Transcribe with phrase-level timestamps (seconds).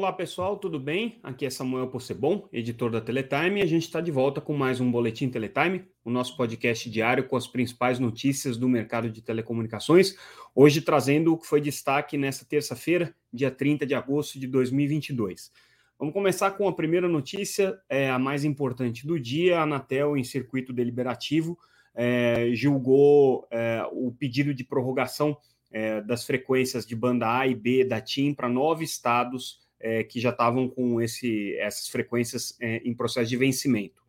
[0.00, 1.20] Olá pessoal, tudo bem?
[1.22, 4.80] Aqui é Samuel Possebon, editor da Teletime, e a gente está de volta com mais
[4.80, 10.16] um Boletim Teletime, o nosso podcast diário com as principais notícias do mercado de telecomunicações.
[10.54, 15.52] Hoje trazendo o que foi destaque nessa terça-feira, dia 30 de agosto de 2022.
[15.98, 19.58] Vamos começar com a primeira notícia, é a mais importante do dia.
[19.58, 21.58] A Anatel, em circuito deliberativo,
[21.94, 25.36] é, julgou é, o pedido de prorrogação
[25.70, 30.20] é, das frequências de banda A e B da TIM para nove estados é, que
[30.20, 34.02] já estavam com esse, essas frequências é, em processo de vencimento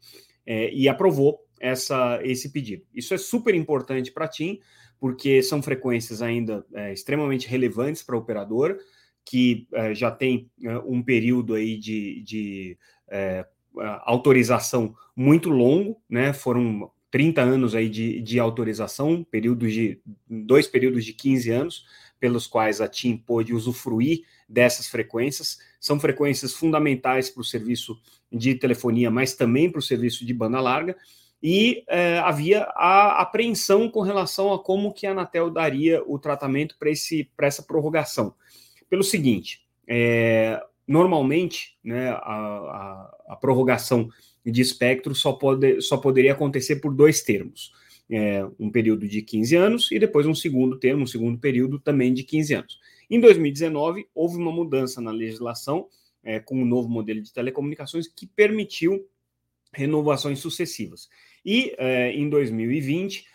[0.45, 2.84] é, e aprovou essa, esse pedido.
[2.93, 4.59] Isso é super importante para a TIM,
[4.99, 8.77] porque são frequências ainda é, extremamente relevantes para a operadora,
[9.26, 10.49] que é, já tem
[10.85, 12.77] um período aí de, de
[14.03, 16.34] autorização muito longo, né?
[16.34, 21.85] Foram 30 anos aí de, de autorização, períodos de dois períodos de 15 anos,
[22.21, 25.57] pelos quais a TIM pôde usufruir dessas frequências.
[25.79, 27.99] São frequências fundamentais para o serviço
[28.31, 30.95] de telefonia, mas também para o serviço de banda larga.
[31.41, 36.77] E é, havia a apreensão com relação a como que a Anatel daria o tratamento
[36.77, 38.35] para essa prorrogação.
[38.87, 44.07] Pelo seguinte, é, normalmente né, a, a, a prorrogação
[44.45, 47.71] de espectro só, pode, só poderia acontecer por dois termos.
[48.13, 52.13] É, um período de 15 anos e depois um segundo termo, um segundo período também
[52.13, 52.79] de 15 anos.
[53.09, 55.87] Em 2019, houve uma mudança na legislação
[56.21, 59.07] é, com o um novo modelo de telecomunicações que permitiu
[59.73, 61.09] renovações sucessivas.
[61.45, 63.26] E é, em 2020,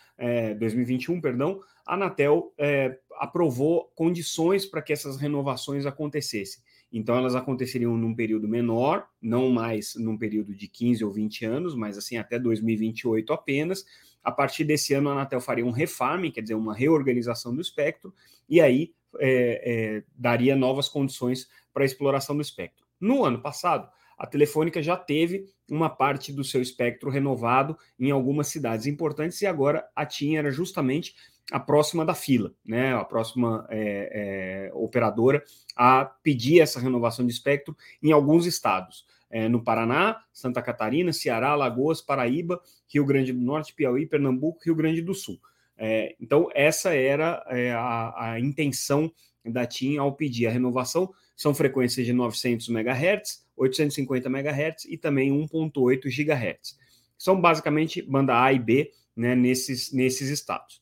[0.59, 6.61] 2021, é, perdão, a Anatel é, aprovou condições para que essas renovações acontecessem.
[6.91, 11.75] Então, elas aconteceriam num período menor, não mais num período de 15 ou 20 anos,
[11.75, 13.85] mas assim até 2028 apenas.
[14.23, 18.13] A partir desse ano, a Anatel faria um refarming, quer dizer, uma reorganização do espectro,
[18.49, 22.85] e aí é, é, daria novas condições para a exploração do espectro.
[22.99, 28.47] No ano passado, a Telefônica já teve uma parte do seu espectro renovado em algumas
[28.47, 31.15] cidades importantes, e agora a TIM era justamente
[31.51, 32.93] a próxima da fila, né?
[32.93, 35.41] A próxima é, é, operadora
[35.75, 39.05] a pedir essa renovação de espectro em alguns estados.
[39.29, 44.75] É, no Paraná, Santa Catarina, Ceará, Alagoas, Paraíba, Rio Grande do Norte, Piauí, Pernambuco, Rio
[44.75, 45.39] Grande do Sul.
[45.77, 49.11] É, então, essa era é, a, a, intenção
[49.45, 51.13] da TIM ao pedir a renovação.
[51.35, 56.77] São frequências de 900 MHz, 850 MHz e também 1.8 GHz.
[57.17, 60.81] São basicamente banda A e B né, nesses, nesses estados.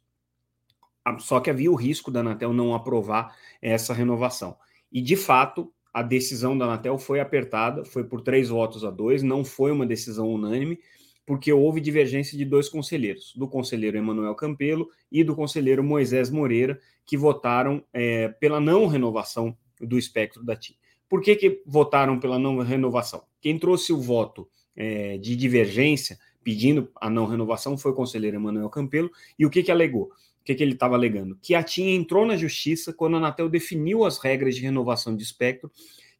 [1.19, 4.57] Só que havia o risco da Anatel não aprovar essa renovação.
[4.91, 9.23] E, de fato, a decisão da Anatel foi apertada, foi por três votos a dois,
[9.23, 10.77] não foi uma decisão unânime,
[11.25, 16.77] porque houve divergência de dois conselheiros, do conselheiro Emanuel Campelo e do conselheiro Moisés Moreira,
[17.05, 20.75] que votaram é, pela não renovação do espectro da TIM.
[21.07, 23.23] Por que, que votaram pela não renovação?
[23.39, 28.69] Quem trouxe o voto é, de divergência, pedindo a não renovação, foi o conselheiro Emanuel
[28.69, 30.11] Campelo, e o que, que alegou?
[30.45, 31.37] Que, que ele estava alegando?
[31.41, 35.23] Que a TIM entrou na justiça quando a Anatel definiu as regras de renovação de
[35.23, 35.71] espectro,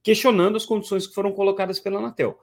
[0.02, 2.38] questionando as condições que foram colocadas pela Anatel.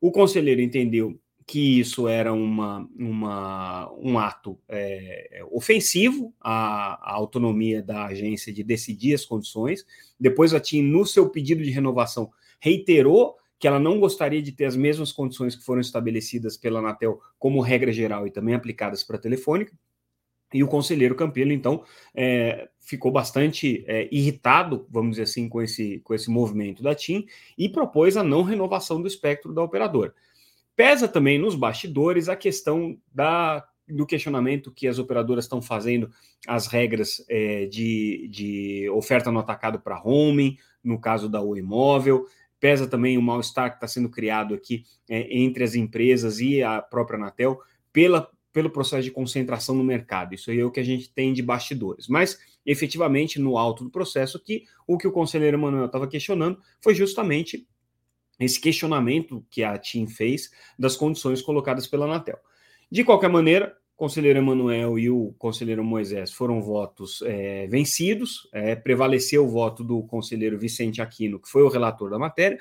[0.00, 7.82] O conselheiro entendeu que isso era uma, uma um ato é, ofensivo à, à, autonomia
[7.82, 9.84] da agência de decidir as condições.
[10.20, 14.66] Depois a TIM, no seu pedido de renovação, reiterou que ela não gostaria de ter
[14.66, 19.16] as mesmas condições que foram estabelecidas pela Anatel como regra geral e também aplicadas para
[19.16, 19.72] a Telefônica.
[20.52, 26.00] E o conselheiro Campelo, então, é, ficou bastante é, irritado, vamos dizer assim, com esse,
[26.00, 27.26] com esse movimento da TIM
[27.56, 30.12] e propôs a não renovação do espectro da operadora.
[30.74, 36.10] Pesa também nos bastidores a questão da, do questionamento que as operadoras estão fazendo
[36.46, 42.26] as regras é, de, de oferta no atacado para roaming, no caso da Oi Móvel.
[42.58, 46.80] Pesa também o mal-estar que está sendo criado aqui é, entre as empresas e a
[46.80, 47.60] própria Anatel
[47.92, 50.34] pela pelo processo de concentração no mercado.
[50.34, 52.06] Isso aí é o que a gente tem de bastidores.
[52.06, 56.94] Mas, efetivamente, no alto do processo aqui, o que o conselheiro Manuel estava questionando foi
[56.94, 57.66] justamente
[58.38, 62.38] esse questionamento que a TIM fez das condições colocadas pela Anatel.
[62.90, 68.74] De qualquer maneira, o conselheiro Emanuel e o conselheiro Moisés foram votos é, vencidos, é,
[68.74, 72.58] prevaleceu o voto do conselheiro Vicente Aquino, que foi o relator da matéria,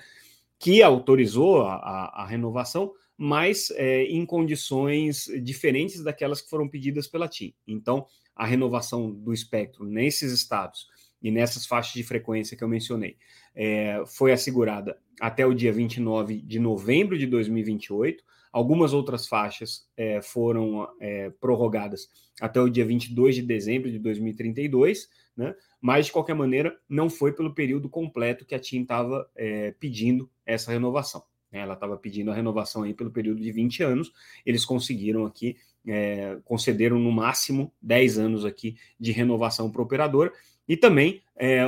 [0.62, 7.08] que autorizou a, a, a renovação, mas é, em condições diferentes daquelas que foram pedidas
[7.08, 7.54] pela TIM.
[7.68, 8.06] Então,
[8.36, 10.86] a renovação do espectro nesses estados
[11.22, 13.18] e nessas faixas de frequência que eu mencionei
[13.56, 18.24] é, foi assegurada até o dia 29 de novembro de 2028.
[18.52, 22.10] Algumas outras faixas é, foram é, prorrogadas
[22.40, 25.56] até o dia 22 de dezembro de 2032, né?
[25.80, 30.30] mas de qualquer maneira não foi pelo período completo que a TIM estava é, pedindo
[30.46, 31.24] essa renovação.
[31.52, 31.60] Né?
[31.60, 34.12] Ela estava pedindo a renovação aí pelo período de 20 anos,
[34.46, 35.56] eles conseguiram aqui,
[35.88, 40.34] é, concederam no máximo 10 anos aqui de renovação para o operador,
[40.68, 41.62] e também é,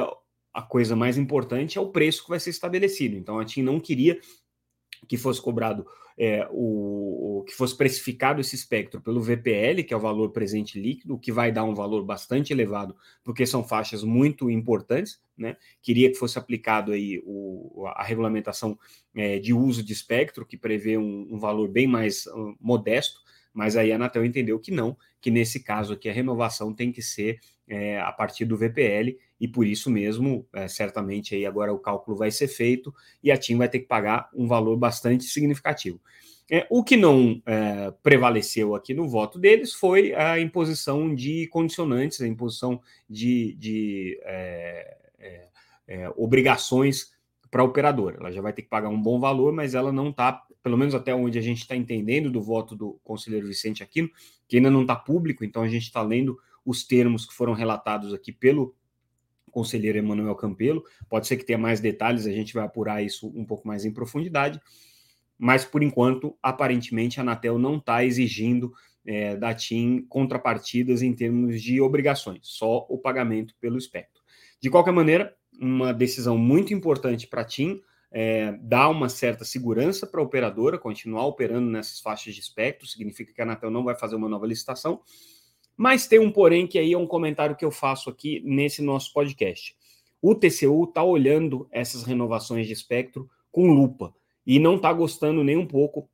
[0.54, 3.16] a coisa mais importante é o preço que vai ser estabelecido.
[3.18, 4.20] Então a TIM não queria
[5.08, 5.86] que fosse cobrado
[6.18, 10.80] é, o, o, que fosse precificado esse espectro pelo VPL, que é o valor presente
[10.80, 15.58] líquido, que vai dar um valor bastante elevado, porque são faixas muito importantes, né?
[15.82, 18.78] Queria que fosse aplicado aí o, a regulamentação
[19.16, 23.22] é, de uso de espectro, que prevê um, um valor bem mais uh, modesto,
[23.54, 27.02] mas aí a Anatel entendeu que não, que nesse caso aqui a renovação tem que
[27.02, 31.80] ser é, a partir do VPL, e por isso mesmo, é, certamente aí agora o
[31.80, 36.00] cálculo vai ser feito e a TIM vai ter que pagar um valor bastante significativo.
[36.52, 42.22] É, o que não é, prevaleceu aqui no voto deles foi a imposição de condicionantes,
[42.22, 45.48] a imposição de, de é, é,
[45.88, 47.14] é, obrigações
[47.50, 48.18] para a operadora.
[48.20, 50.96] Ela já vai ter que pagar um bom valor, mas ela não está, pelo menos
[50.96, 54.10] até onde a gente está entendendo do voto do conselheiro Vicente Aquino,
[54.48, 58.14] que ainda não está público, então a gente está lendo os termos que foram relatados
[58.14, 58.74] aqui pelo
[59.52, 60.84] conselheiro Emanuel Campelo.
[61.10, 63.92] Pode ser que tenha mais detalhes, a gente vai apurar isso um pouco mais em
[63.92, 64.60] profundidade.
[65.38, 68.74] Mas, por enquanto, aparentemente, a Anatel não está exigindo
[69.06, 74.24] é, da TIM contrapartidas em termos de obrigações, só o pagamento pelo espectro.
[74.62, 77.82] De qualquer maneira, uma decisão muito importante para a TIM,
[78.16, 83.34] é, dá uma certa segurança para a operadora continuar operando nessas faixas de espectro, significa
[83.34, 85.02] que a Anatel não vai fazer uma nova licitação,
[85.76, 89.12] mas tem um porém que aí é um comentário que eu faço aqui nesse nosso
[89.12, 89.76] podcast.
[90.22, 94.14] O TCU está olhando essas renovações de espectro com lupa
[94.46, 96.08] e não está gostando nem um pouco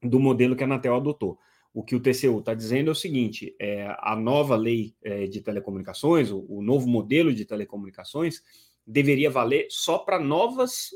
[0.00, 1.36] do modelo que a Anatel adotou.
[1.72, 5.40] O que o TCU está dizendo é o seguinte: é, a nova lei é, de
[5.40, 8.40] telecomunicações, o, o novo modelo de telecomunicações,
[8.86, 10.90] deveria valer só para novas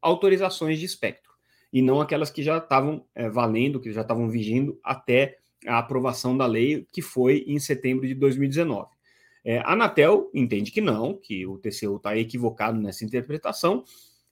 [0.00, 1.28] autorizações de espectro
[1.72, 5.36] e não aquelas que já estavam é, valendo, que já estavam vigindo até
[5.66, 8.88] a aprovação da lei, que foi em setembro de 2019.
[9.44, 13.84] É, a Anatel entende que não, que o TCU está equivocado nessa interpretação,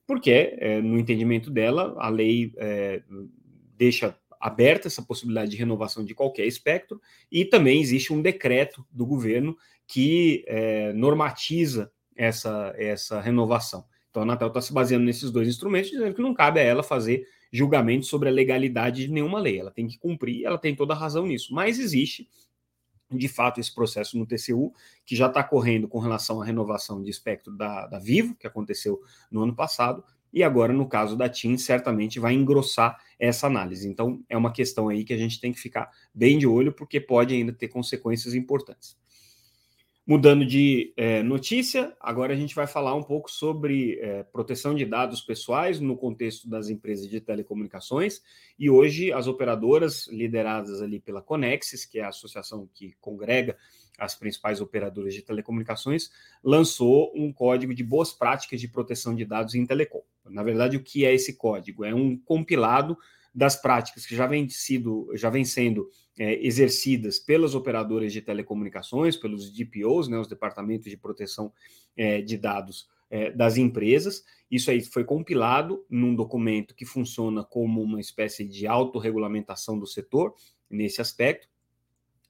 [0.07, 3.03] porque, é, no entendimento dela, a lei é,
[3.77, 9.05] deixa aberta essa possibilidade de renovação de qualquer espectro, e também existe um decreto do
[9.05, 13.85] governo que é, normatiza essa, essa renovação.
[14.17, 16.83] Então a Anatel está se baseando nesses dois instrumentos, dizendo que não cabe a ela
[16.83, 19.61] fazer julgamento sobre a legalidade de nenhuma lei.
[19.61, 21.53] Ela tem que cumprir, ela tem toda a razão nisso.
[21.53, 22.27] Mas existe,
[23.11, 24.73] de fato, esse processo no TCU,
[25.05, 29.03] que já está correndo com relação à renovação de espectro da, da Vivo, que aconteceu
[29.31, 30.03] no ano passado,
[30.33, 33.87] e agora, no caso da TIM, certamente vai engrossar essa análise.
[33.87, 36.99] Então, é uma questão aí que a gente tem que ficar bem de olho, porque
[37.01, 38.97] pode ainda ter consequências importantes.
[40.09, 44.85] Mudando de é, notícia, agora a gente vai falar um pouco sobre é, proteção de
[44.85, 48.23] dados pessoais no contexto das empresas de telecomunicações.
[48.57, 53.57] E hoje as operadoras, lideradas ali pela Conexis, que é a associação que congrega
[53.99, 56.09] as principais operadoras de telecomunicações,
[56.41, 60.03] lançou um código de boas práticas de proteção de dados em telecom.
[60.25, 61.85] Na verdade, o que é esse código?
[61.85, 62.97] É um compilado
[63.37, 69.15] das práticas que já vem, sido, já vem sendo é, exercidas pelas operadoras de telecomunicações,
[69.15, 71.53] pelos DPOs, né, os departamentos de proteção
[71.95, 74.25] é, de dados é, das empresas.
[74.51, 80.35] Isso aí foi compilado num documento que funciona como uma espécie de autorregulamentação do setor
[80.71, 81.47] nesse aspecto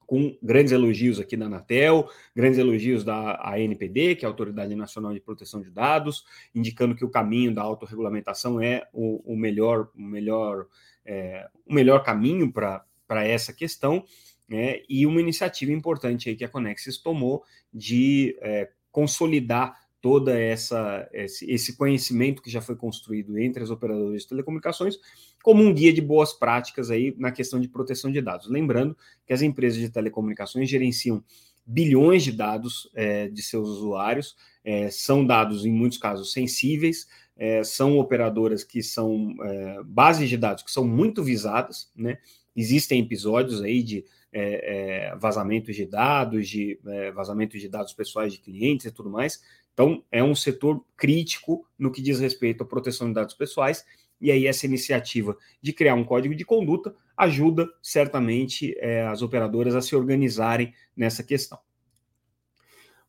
[0.06, 5.12] com grandes elogios aqui da Anatel, grandes elogios da ANPD, que é a Autoridade Nacional
[5.12, 10.02] de Proteção de Dados, indicando que o caminho da autorregulamentação é o, o melhor, o
[10.02, 10.66] melhor,
[11.04, 12.84] é, o melhor caminho para
[13.25, 14.04] essa questão,
[14.48, 14.80] né?
[14.88, 21.76] e uma iniciativa importante aí que a Conexis tomou de é, consolidar toda essa esse
[21.76, 24.98] conhecimento que já foi construído entre as operadoras de telecomunicações
[25.42, 28.48] como um guia de boas práticas aí na questão de proteção de dados.
[28.48, 31.22] Lembrando que as empresas de telecomunicações gerenciam
[31.64, 37.62] bilhões de dados é, de seus usuários, é, são dados em muitos casos sensíveis, é,
[37.62, 42.18] são operadoras que são é, bases de dados que são muito visadas, né?
[42.54, 46.80] Existem episódios aí de é, é, vazamentos de dados, de
[47.14, 49.42] vazamentos de dados pessoais de clientes e tudo mais.
[49.76, 53.85] Então, é um setor crítico no que diz respeito à proteção de dados pessoais,
[54.18, 59.75] e aí essa iniciativa de criar um código de conduta ajuda certamente é, as operadoras
[59.75, 61.59] a se organizarem nessa questão.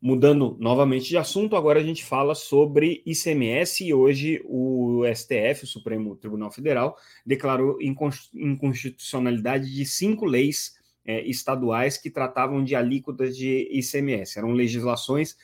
[0.01, 5.67] Mudando novamente de assunto, agora a gente fala sobre ICMS e hoje o STF, o
[5.67, 13.69] Supremo Tribunal Federal, declarou inconstitucionalidade de cinco leis é, estaduais que tratavam de alíquotas de
[13.71, 14.37] ICMS.
[14.37, 15.37] Eram legislações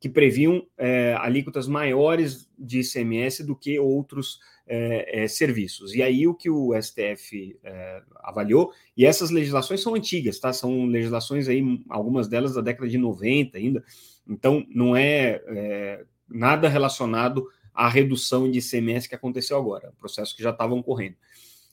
[0.00, 5.94] que previam é, alíquotas maiores de ICMS do que outros é, é, serviços.
[5.94, 10.52] E aí o que o STF é, avaliou, e essas legislações são antigas, tá?
[10.52, 13.82] São legislações aí, algumas delas da década de 90 ainda,
[14.28, 20.42] então não é, é nada relacionado à redução de ICMS que aconteceu agora, processo que
[20.42, 21.16] já estavam correndo.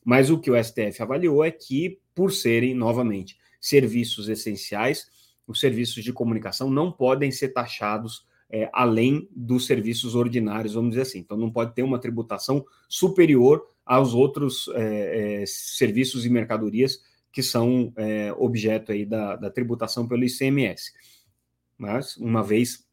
[0.04, 5.08] Mas o que o STF avaliou é que, por serem, novamente, serviços essenciais,
[5.48, 11.02] os serviços de comunicação não podem ser taxados é, além dos serviços ordinários, vamos dizer
[11.02, 11.20] assim.
[11.20, 17.00] Então, não pode ter uma tributação superior aos outros é, é, serviços e mercadorias
[17.32, 20.94] que são é, objeto aí da, da, tributação pelo ICMS.
[21.78, 22.88] Mas, uma vez,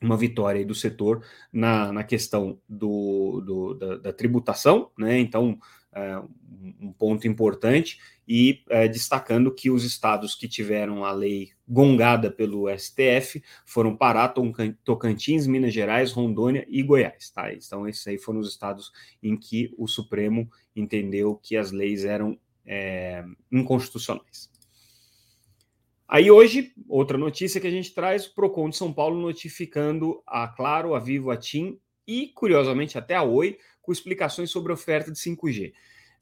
[0.00, 5.18] uma vitória do setor na, na questão do, do da, da, tributação, né?
[5.18, 5.58] Então,
[5.92, 6.22] é,
[6.80, 7.98] um ponto importante,
[8.34, 14.26] e é, destacando que os estados que tiveram a lei gongada pelo STF foram Pará,
[14.82, 17.28] Tocantins, Minas Gerais, Rondônia e Goiás.
[17.28, 17.52] Tá?
[17.52, 18.90] Então, esses aí foram os estados
[19.22, 23.22] em que o Supremo entendeu que as leis eram é,
[23.52, 24.50] inconstitucionais.
[26.08, 30.48] Aí hoje, outra notícia que a gente traz, o PROCON de São Paulo notificando a
[30.48, 35.12] Claro, a Vivo, a TIM e, curiosamente, até a Oi, com explicações sobre a oferta
[35.12, 35.74] de 5G.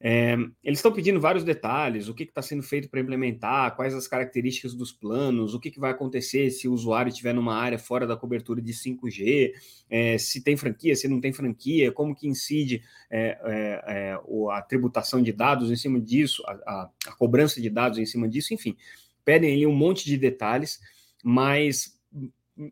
[0.02, 0.32] É,
[0.64, 4.72] eles estão pedindo vários detalhes, o que está sendo feito para implementar, quais as características
[4.72, 8.16] dos planos, o que, que, vai acontecer se o usuário estiver numa área fora da
[8.16, 9.52] cobertura de 5G,
[9.90, 14.20] é, se tem franquia, se não tem franquia, como que incide é, é, é
[14.52, 18.26] a tributação de dados em cima disso, a, a, a, cobrança de dados em cima
[18.26, 18.74] disso, enfim,
[19.22, 20.80] pedem ali um monte de detalhes,
[21.22, 22.00] mas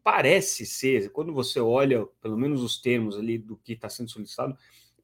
[0.02, 4.56] parece ser, quando você olha pelo menos os termos ali do que está sendo solicitado,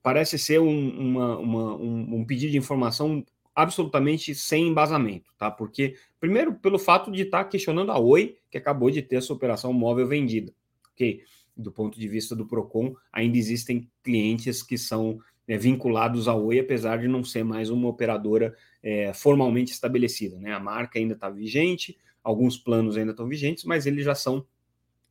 [0.04, 5.50] parece ser um, uma, uma, um, um, pedido de informação absolutamente sem embasamento, tá?
[5.50, 9.32] Porque, primeiro, pelo fato de estar tá questionando a Oi, que acabou de ter essa
[9.32, 10.52] operação móvel vendida,
[10.92, 11.23] ok?
[11.56, 15.18] Do ponto de vista do PROCON, ainda existem clientes que são
[15.49, 20.52] é, vinculados à Oi, apesar de não ser mais uma operadora é, formalmente estabelecida, né?
[20.52, 24.44] A marca ainda está vigente, alguns planos ainda estão vigentes, mas eles já são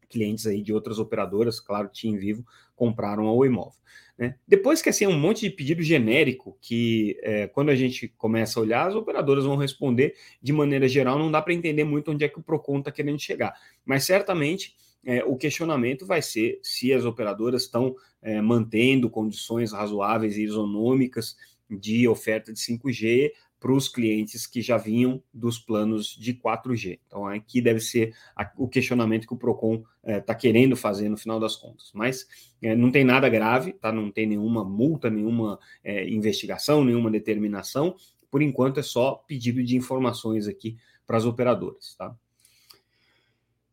[0.08, 2.46] clientes aí de outras operadoras, claro, Tim Vivo,
[2.76, 3.80] compraram a Oi Móvel.
[4.18, 4.36] Né?
[4.48, 8.64] Depois que assim, um monte de pedido genérico que é, quando a gente começa a
[8.64, 12.30] olhar, as operadoras vão responder de maneira geral, não dá para entender muito onde é
[12.30, 13.56] que o PROCON está querendo chegar.
[13.84, 20.38] Mas certamente é, o questionamento vai ser se as operadoras estão é, mantendo condições razoáveis
[20.38, 21.36] e isonômicas
[21.70, 23.32] de oferta de 5G
[23.64, 27.00] para os clientes que já vinham dos planos de 4G.
[27.08, 28.14] Então, aqui deve ser
[28.58, 31.90] o questionamento que o PROCON está é, querendo fazer no final das contas.
[31.94, 32.28] Mas
[32.62, 33.90] é, não tem nada grave, tá?
[33.90, 37.96] não tem nenhuma multa, nenhuma é, investigação, nenhuma determinação.
[38.30, 40.76] Por enquanto, é só pedido de informações aqui
[41.08, 41.96] para as operadoras.
[41.98, 42.14] Tá?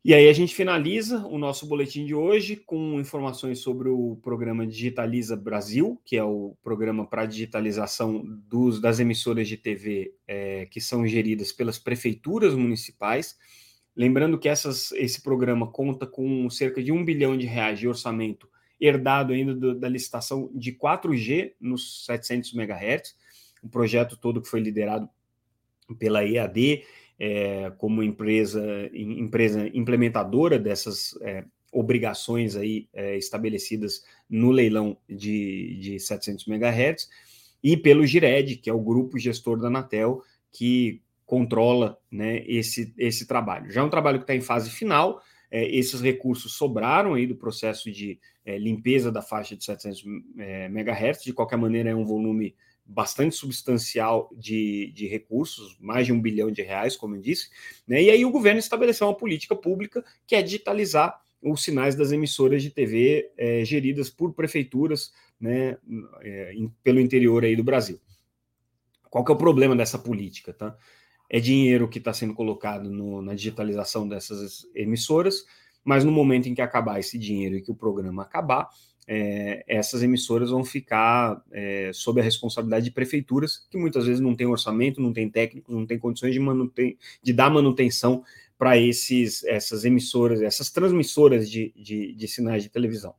[0.02, 4.66] E aí a gente finaliza o nosso boletim de hoje com informações sobre o programa
[4.66, 10.80] Digitaliza Brasil, que é o programa para digitalização dos, das emissoras de TV é, que
[10.80, 13.36] são geridas pelas prefeituras municipais.
[13.94, 18.48] Lembrando que essas, esse programa conta com cerca de um bilhão de reais de orçamento
[18.80, 23.14] herdado ainda do, da licitação de 4G nos 700 MHz,
[23.62, 25.10] um projeto todo que foi liderado
[25.98, 26.84] pela EAD
[27.20, 36.00] é, como empresa, empresa implementadora dessas é, obrigações aí é, estabelecidas no leilão de, de
[36.00, 37.10] 700 MHz,
[37.62, 43.26] e pelo GIRED, que é o grupo gestor da Anatel, que controla né, esse, esse
[43.26, 43.70] trabalho.
[43.70, 47.36] Já é um trabalho que está em fase final, é, esses recursos sobraram aí do
[47.36, 50.04] processo de é, limpeza da faixa de 700
[50.38, 52.54] é, MHz, de qualquer maneira é um volume
[52.90, 57.48] bastante substancial de, de recursos, mais de um bilhão de reais, como eu disse,
[57.86, 58.02] né?
[58.02, 62.62] e aí o governo estabeleceu uma política pública que é digitalizar os sinais das emissoras
[62.62, 65.78] de TV é, geridas por prefeituras né,
[66.20, 67.98] é, in, pelo interior aí do Brasil.
[69.08, 70.52] Qual que é o problema dessa política?
[70.52, 70.76] Tá?
[71.28, 75.44] É dinheiro que está sendo colocado no, na digitalização dessas emissoras,
[75.84, 78.68] mas no momento em que acabar esse dinheiro e que o programa acabar,
[79.12, 84.36] é, essas emissoras vão ficar é, sob a responsabilidade de prefeituras, que muitas vezes não
[84.36, 88.22] têm orçamento, não têm técnicos, não têm condições de, manuten de dar manutenção
[88.56, 93.12] para essas emissoras, essas transmissoras de, de, de sinais de televisão.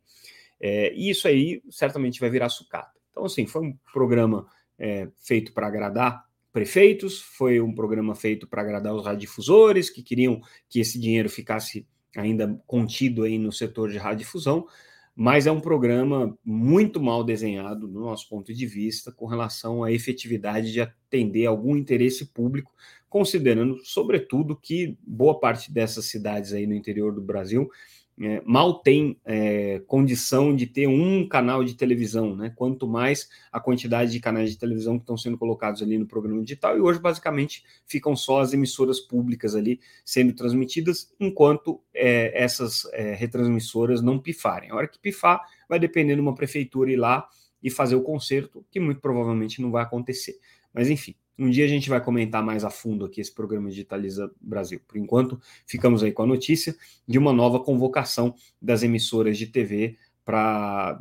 [0.62, 2.98] É, e isso aí certamente vai virar sucata.
[3.12, 4.48] Então, assim, foi um programa
[4.80, 10.40] é, feito para agradar prefeitos, foi um programa feito para agradar os radiodifusores, que queriam
[10.70, 14.66] que esse dinheiro ficasse ainda contido aí no setor de radiodifusão,
[15.16, 19.92] mas é um programa muito mal desenhado, no nosso ponto de vista, com relação à
[19.92, 22.72] efetividade de atender algum interesse público,
[23.10, 27.70] considerando, sobretudo, que boa parte dessas cidades aí no interior do Brasil
[28.20, 32.52] é, mal tem é, condição de ter um canal de televisão, né?
[32.56, 36.42] Quanto mais a quantidade de canais de televisão que estão sendo colocados ali no programa
[36.42, 42.86] digital, e hoje basicamente ficam só as emissoras públicas ali sendo transmitidas, enquanto é, essas
[42.94, 44.72] é, retransmissoras não pifarem.
[44.72, 47.28] A hora que pifar, vai depender de uma prefeitura ir lá
[47.64, 50.38] e fazer o conserto, que muito provavelmente não vai acontecer.
[50.74, 54.32] Mas enfim, um dia a gente vai comentar mais a fundo aqui esse programa Digitaliza
[54.40, 54.80] Brasil.
[54.88, 56.76] Por enquanto, ficamos aí com a notícia
[57.08, 61.00] de uma nova convocação das emissoras de TV para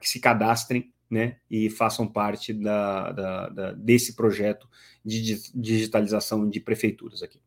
[0.00, 4.68] que se cadastrem né, e façam parte da, da, da, desse projeto
[5.04, 7.40] de digitalização de prefeituras aqui.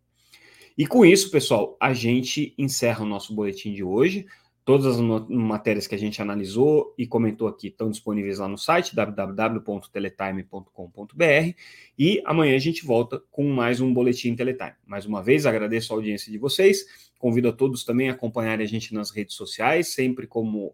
[0.77, 4.25] E com isso, pessoal, a gente encerra o nosso boletim de hoje.
[4.65, 4.97] Todas as
[5.29, 11.53] matérias que a gente analisou e comentou aqui estão disponíveis lá no site www.teletime.com.br
[11.99, 14.71] e amanhã a gente volta com mais um boletim Teletime.
[14.85, 16.85] Mais uma vez agradeço a audiência de vocês,
[17.19, 20.73] convido a todos também a acompanharem a gente nas redes sociais, sempre como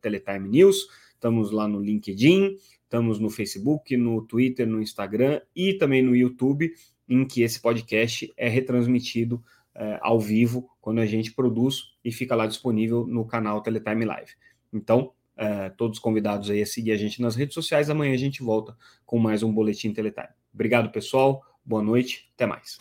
[0.00, 6.02] Teletime News, estamos lá no LinkedIn, estamos no Facebook, no Twitter, no Instagram e também
[6.02, 6.72] no YouTube,
[7.08, 9.40] em que esse podcast é retransmitido
[9.78, 14.32] é, ao vivo quando a gente produz e fica lá disponível no canal Teletime Live.
[14.72, 17.88] Então, é, todos convidados aí a seguir a gente nas redes sociais.
[17.88, 20.28] Amanhã a gente volta com mais um Boletim Teletime.
[20.52, 21.42] Obrigado, pessoal.
[21.64, 22.28] Boa noite.
[22.34, 22.76] Até mais.